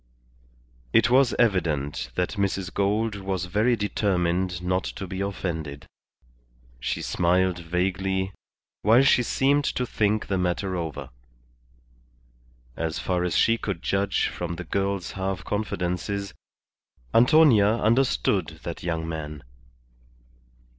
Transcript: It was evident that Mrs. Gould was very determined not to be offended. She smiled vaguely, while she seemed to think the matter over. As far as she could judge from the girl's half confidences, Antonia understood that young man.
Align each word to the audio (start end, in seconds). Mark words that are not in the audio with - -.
It 0.93 1.11
was 1.11 1.35
evident 1.37 2.09
that 2.15 2.31
Mrs. 2.31 2.73
Gould 2.73 3.17
was 3.17 3.45
very 3.45 3.75
determined 3.75 4.63
not 4.63 4.83
to 4.83 5.05
be 5.05 5.21
offended. 5.21 5.85
She 6.79 7.03
smiled 7.03 7.59
vaguely, 7.59 8.33
while 8.81 9.03
she 9.03 9.21
seemed 9.21 9.63
to 9.65 9.85
think 9.85 10.25
the 10.25 10.39
matter 10.39 10.75
over. 10.75 11.11
As 12.75 12.97
far 12.97 13.23
as 13.23 13.37
she 13.37 13.59
could 13.59 13.83
judge 13.83 14.25
from 14.27 14.55
the 14.55 14.63
girl's 14.65 15.11
half 15.11 15.43
confidences, 15.43 16.33
Antonia 17.13 17.75
understood 17.75 18.59
that 18.63 18.81
young 18.81 19.07
man. 19.07 19.43